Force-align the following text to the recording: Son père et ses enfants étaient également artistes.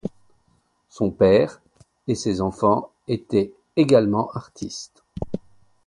Son 0.89 1.11
père 1.11 1.61
et 2.07 2.15
ses 2.15 2.41
enfants 2.41 2.91
étaient 3.07 3.53
également 3.75 4.31
artistes. 4.31 5.03